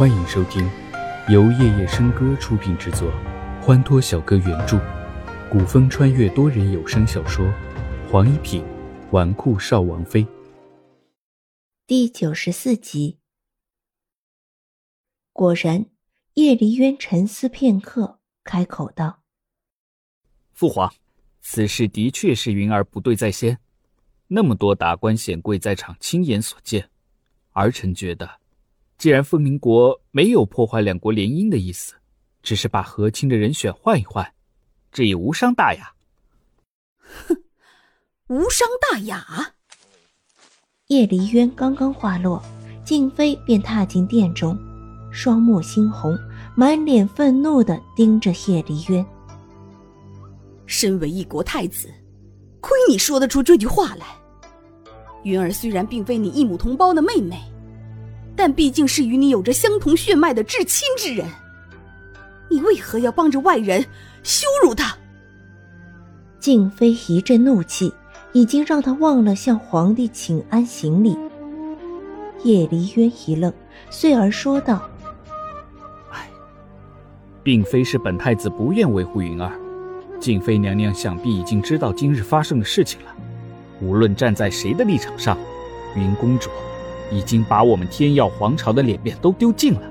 [0.00, 0.66] 欢迎收听
[1.28, 3.12] 由夜夜笙歌出品制作，
[3.60, 4.80] 欢脱小哥原著，
[5.50, 7.44] 古风穿越多人有声小说
[8.10, 8.64] 《黄一品
[9.10, 10.24] 纨绔少王妃》
[11.86, 13.18] 第九十四集。
[15.34, 15.84] 果然，
[16.32, 19.20] 叶离渊沉思片刻，开口道
[20.54, 20.90] ：“父皇，
[21.42, 23.58] 此事的确是云儿不对在先。
[24.28, 26.88] 那么多达官显贵在场，亲眼所见，
[27.50, 28.39] 儿臣觉得，
[29.00, 31.94] 既然凤鸣国没有破坏两国联姻的意思，
[32.42, 34.30] 只是把和亲的人选换一换，
[34.92, 35.90] 这也无伤大雅。”
[37.26, 37.34] 哼，
[38.26, 39.54] 无伤大雅。
[40.88, 42.42] 叶离渊刚刚话落，
[42.84, 44.54] 静妃便踏进殿中。
[45.10, 46.14] 双目猩红，
[46.54, 49.02] 满脸愤怒的盯着叶离渊。
[50.66, 51.88] 身为一国太子，
[52.60, 54.04] 亏你说得出这句话来。
[55.22, 57.40] 云儿虽然并非你一母同胞的妹妹，
[58.42, 61.28] 但毕竟是与你有着相同血脉的至亲之人。
[62.48, 63.84] 你为何要帮着外人
[64.22, 64.96] 羞辱他？
[66.38, 67.92] 静妃一阵怒气，
[68.32, 71.18] 已经让她忘了向皇帝请安行礼。
[72.42, 73.52] 叶离渊一愣，
[73.90, 74.88] 遂而说道。
[77.42, 79.52] 并非是本太子不愿维护云儿，
[80.18, 83.14] 静妃娘娘想必已经知道今日发生的事情了。
[83.82, 85.36] 无论站在谁的立场上，
[85.94, 86.48] 云公主
[87.10, 89.82] 已经把我们天耀皇朝的脸面都丢尽了，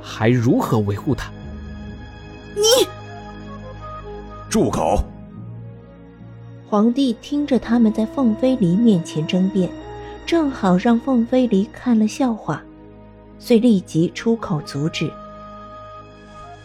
[0.00, 1.30] 还如何维护他？
[2.54, 2.86] 你
[4.48, 5.04] 住口！
[6.68, 9.70] 皇帝听着他们在凤飞离面前争辩，
[10.24, 12.62] 正好让凤飞离看了笑话，
[13.38, 15.10] 遂立即出口阻止。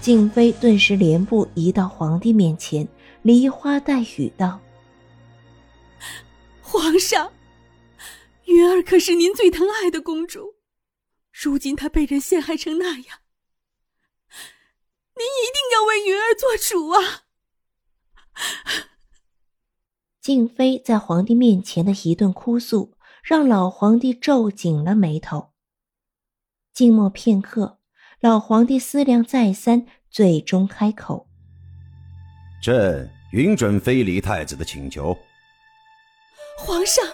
[0.00, 2.86] 静妃顿时连步移到皇帝面前，
[3.22, 4.60] 梨花带雨道
[6.60, 7.28] ：“皇上，
[8.56, 10.54] 云儿可是您最疼爱的公主，
[11.30, 13.20] 如今她被人陷害成那样，
[15.14, 17.24] 您一定要为云儿做主啊！
[20.22, 25.52] ”静妃在皇帝面前的一顿哭诉，让老皇帝皱紧了眉头。
[26.72, 27.80] 静默片刻。
[28.20, 31.28] 老皇帝思量再三，最终开口
[32.62, 35.14] ：“朕允准非离太子的请求。”
[36.56, 37.04] 皇上，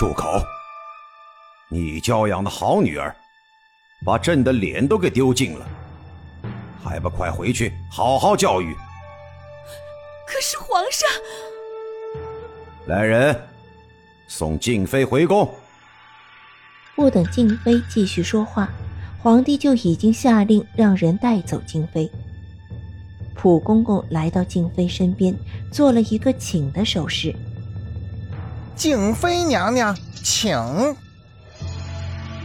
[0.00, 0.42] 住口！
[1.68, 3.14] 你教养的好女儿，
[4.02, 5.66] 把朕的脸都给丢尽了，
[6.82, 8.74] 还不快回去好好教育？
[10.26, 11.06] 可是皇上，
[12.86, 13.38] 来人，
[14.26, 15.46] 送静妃回宫。
[16.96, 18.70] 不等静妃继续说话。
[19.22, 22.10] 皇帝就已经下令让人带走静妃。
[23.34, 25.36] 普公公来到静妃身边，
[25.70, 27.36] 做了一个请的手势。
[28.80, 30.56] 静妃娘娘，请。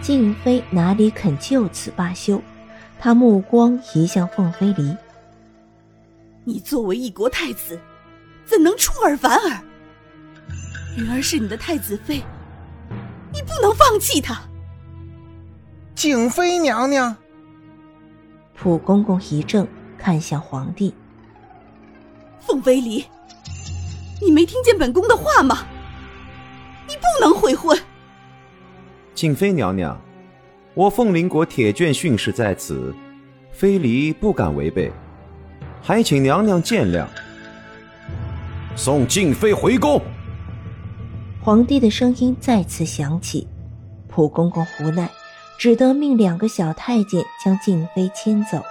[0.01, 2.41] 静妃哪里肯就此罢休？
[3.00, 4.94] 她目光移向凤飞离
[6.44, 7.79] ：“你作为一国太子，
[8.44, 9.63] 怎能出尔反尔？
[10.97, 12.22] 云儿是你的太子妃，
[13.31, 14.38] 你不能放弃她。”
[15.96, 17.16] 景妃娘娘，
[18.53, 19.66] 普公公一怔，
[19.97, 20.94] 看向皇帝。
[22.41, 23.06] 凤飞离，
[24.22, 25.66] 你没听见本宫的话吗？
[26.88, 27.78] 你不能悔婚。
[29.13, 30.00] 静妃娘娘，
[30.73, 32.94] 我凤麟国铁卷训示在此，
[33.51, 34.91] 非离不敢违背，
[35.81, 37.06] 还请娘娘见谅。
[38.75, 40.01] 送静妃回宫。
[41.41, 43.47] 皇帝的声音再次响起，
[44.07, 45.09] 蒲公公无奈。
[45.57, 48.62] 只得命两个小太监将静妃牵走。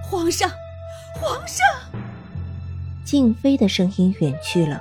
[0.00, 0.48] 皇上，
[1.20, 1.66] 皇上！
[3.04, 4.80] 静妃的声音远去了。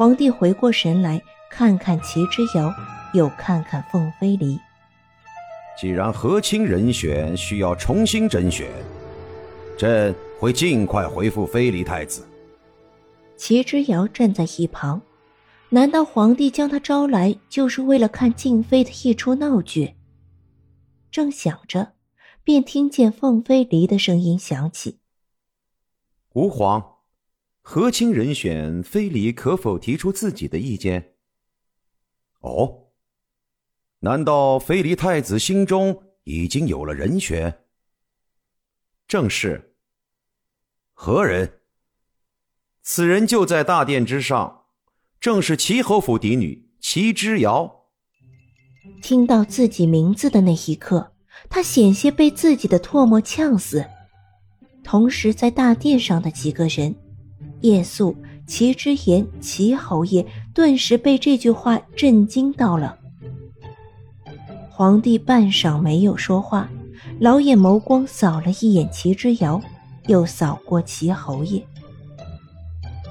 [0.00, 2.72] 皇帝回过神来，看看齐之遥，
[3.12, 4.58] 又看看凤飞离。
[5.78, 8.66] 既然和亲人选需要重新甄选，
[9.76, 12.26] 朕会尽快回复飞离太子。
[13.36, 15.02] 齐之遥站在一旁。
[15.68, 19.96] 难道皇帝将他招来，就是为了看静妃的一出闹剧？
[21.10, 21.92] 正想着，
[22.42, 24.96] 便听见凤飞离的声音响起
[26.32, 26.89] ：“吾皇，
[27.60, 31.14] 和亲人选，非离可否提出自己的意见？”
[32.40, 32.88] 哦，
[34.00, 37.64] 难道非离太子心中已经有了人选？
[39.06, 39.74] 正是。
[40.94, 41.60] 何人？
[42.82, 44.64] 此人就在大殿之上。
[45.20, 47.88] 正是齐侯府嫡女齐之瑶。
[49.02, 51.12] 听到自己名字的那一刻，
[51.50, 53.84] 他险些被自己的唾沫呛死。
[54.82, 56.94] 同时，在大殿上的几个人，
[57.60, 58.16] 叶素、
[58.46, 62.98] 齐之言、齐侯爷，顿时被这句话震惊到了。
[64.70, 66.70] 皇帝半晌没有说话，
[67.18, 69.60] 老眼眸光扫了一眼齐之遥，
[70.06, 71.62] 又扫过齐侯爷。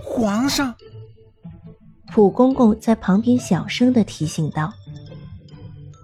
[0.03, 0.73] 皇上，
[2.11, 4.73] 蒲公公在旁边小声的提醒道。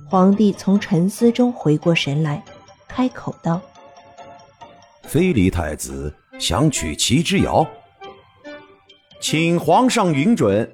[0.08, 2.46] 皇帝从沉思中回过神来，
[2.88, 3.60] 开口道
[5.04, 7.68] ：“非离太子想娶齐之遥，
[9.28, 10.72] 请皇上允准。”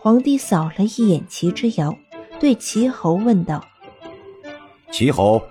[0.00, 1.94] 皇帝扫了一眼齐之遥。
[2.40, 3.62] 对齐侯问道
[4.90, 5.42] ：“齐侯，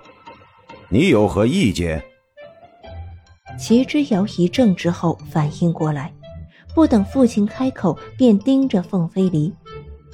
[0.88, 2.02] 你有何意见？”
[3.56, 6.12] 齐之遥一怔之后反应过来，
[6.74, 9.54] 不等父亲开口，便盯着凤飞离，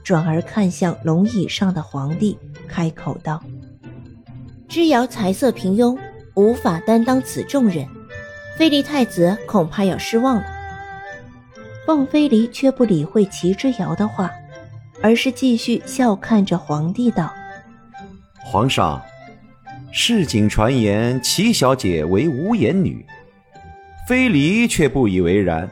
[0.05, 3.43] 转而看向龙椅上的皇帝，开口道
[4.69, 5.99] ：“之遥才色平庸，
[6.35, 7.89] 无法担当此重任，
[8.59, 10.45] 飞离太子恐怕要失望了。”
[11.89, 14.31] 凤飞离却不理会齐之遥的话。
[15.01, 17.33] 而是继续笑看着皇帝道
[18.45, 19.01] ：“皇上，
[19.91, 23.07] 市井传言齐小姐为无颜女，
[24.07, 25.71] 飞离却不以为然。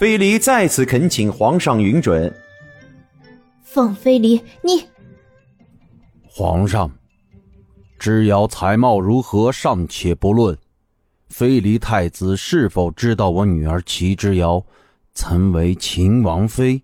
[0.00, 2.34] 飞离再次恳请皇上允准。”
[3.62, 4.84] 凤飞离，你
[6.24, 6.90] 皇上，
[8.00, 10.58] 之遥才貌如何尚且不论，
[11.28, 14.64] 飞离太子是否知道我女儿齐之遥
[15.16, 16.82] 曾为秦王妃？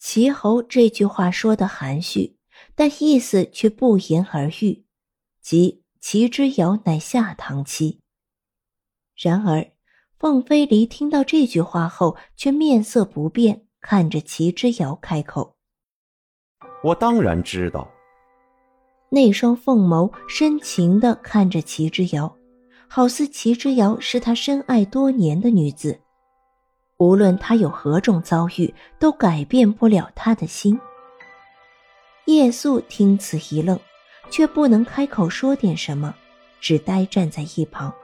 [0.00, 2.36] 齐侯这句话说的含蓄，
[2.74, 4.84] 但意思却不言而喻，
[5.40, 8.00] 即齐之遥乃下堂妻。
[9.16, 9.70] 然而，
[10.18, 15.56] 凤飞离听到这句话后，却面色不变，看着齐之遥开口
[16.82, 17.88] ：“我当然知道。”
[19.10, 22.36] 那双凤眸深情地看着齐之遥，
[22.88, 26.00] 好似齐之遥是他深爱多年的女子。
[26.98, 30.78] 无论他有何种遭遇，都改变不了他的心。
[32.24, 33.78] 夜宿听此一愣，
[34.30, 36.14] 却不能开口说点什么，
[36.60, 37.94] 只呆站在一旁。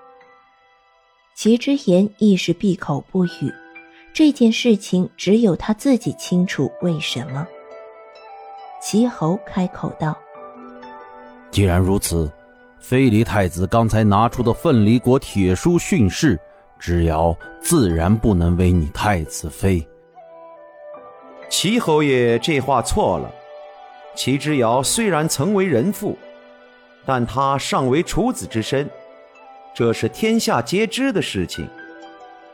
[1.35, 3.53] 齐之言亦是闭口不语。
[4.13, 7.45] 这件事情只有他自己清楚为什么。
[8.81, 10.17] 齐侯开口道
[11.51, 12.31] ：“既然如此，
[12.79, 16.39] 非离太子刚才拿出的奋离国铁书训示。”
[16.85, 19.89] 之遥自然不能为你太子妃。
[21.49, 23.33] 齐侯爷这话错了。
[24.15, 26.19] 齐之遥虽然曾为人父，
[27.07, 28.87] 但他尚为处子之身，
[29.75, 31.67] 这是天下皆知的事情，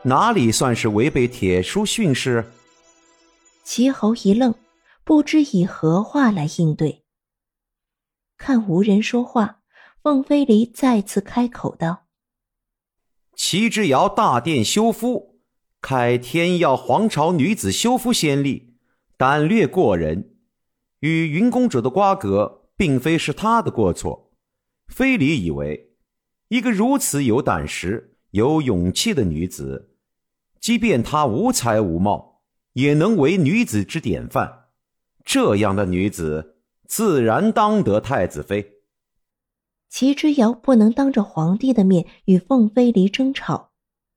[0.01, 2.45] 哪里算是违背铁书训示？
[3.65, 4.55] 齐侯一愣，
[5.03, 7.03] 不知以何话来应对。
[8.37, 9.57] 看无人说话，
[10.01, 12.05] 凤飞离再次开口道。
[13.35, 15.39] 齐之尧大殿修夫，
[15.81, 18.75] 开天耀皇朝女子修夫先例，
[19.17, 20.35] 胆略过人，
[20.99, 24.31] 与云公主的瓜葛，并非是他的过错。
[24.87, 25.91] 非礼以为，
[26.49, 29.95] 一个如此有胆识、有勇气的女子，
[30.59, 32.41] 即便她无才无貌，
[32.73, 34.65] 也能为女子之典范。
[35.23, 36.57] 这样的女子，
[36.87, 38.70] 自然当得太子妃。
[39.91, 43.71] 齐之遥不能当着皇帝的面与凤飞离争吵，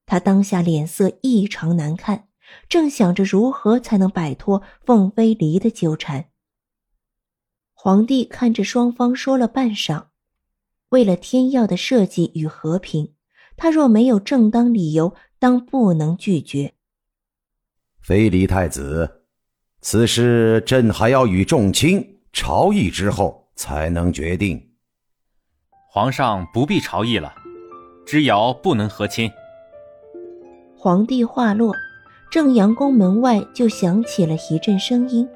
[0.07, 2.29] 他当下脸色异常难看，
[2.69, 6.27] 正想着如何才能摆脱凤飞离的纠缠。
[7.73, 10.07] 皇帝看着双方说了半晌，
[10.91, 13.15] 为了天耀的设计与和平，
[13.57, 16.75] 他若没有正当理由，当不能拒绝。
[18.01, 19.25] 飞离太子，
[19.81, 24.74] 此事朕还要与众卿朝议之后才能决定。
[25.95, 27.33] 皇上不必朝议了，
[28.05, 29.31] 知遥不能和亲。
[30.77, 31.73] 皇帝话落，
[32.33, 35.29] 正阳宫门外就响起了一阵声音。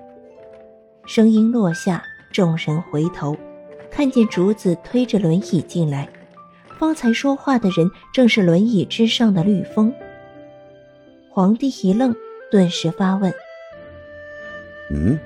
[1.07, 3.37] 声音落下，众人回头，
[3.89, 6.09] 看见竹子推着轮椅进来。
[6.77, 9.95] 方才说话的人正是轮椅之上的绿风。
[11.31, 12.13] 皇帝一愣，
[12.51, 13.33] 顿时发问
[14.91, 15.17] ：“嗯，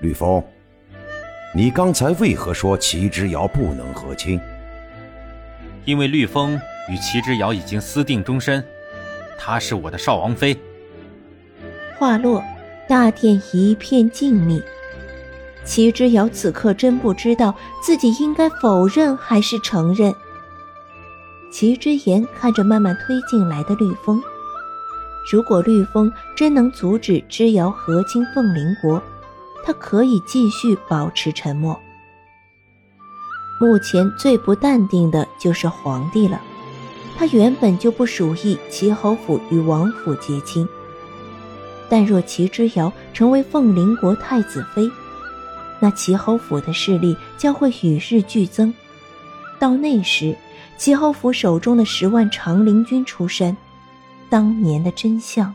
[0.00, 0.42] 绿风。”
[1.54, 4.40] 你刚才为何说齐之遥不能和亲？
[5.84, 6.58] 因为绿风
[6.90, 8.64] 与齐之遥已经私定终身，
[9.38, 10.58] 她是我的少王妃。
[11.98, 12.42] 话落，
[12.88, 14.62] 大殿一片静谧。
[15.62, 20.12] 齐之遥此刻真不知道自己应该否认还是承认。
[21.52, 24.22] 齐之言看着慢慢推进来的绿风，
[25.30, 29.02] 如果绿风真能阻止之遥和亲凤麟国。
[29.64, 31.78] 他可以继续保持沉默。
[33.60, 36.40] 目前最不淡定的就是皇帝了，
[37.16, 40.68] 他原本就不属意齐侯府与王府结亲，
[41.88, 44.90] 但若齐之遥成为凤麟国太子妃，
[45.78, 48.74] 那齐侯府的势力将会与日俱增。
[49.60, 50.36] 到那时，
[50.76, 53.56] 齐侯府手中的十万长陵军出山，
[54.28, 55.54] 当年的真相。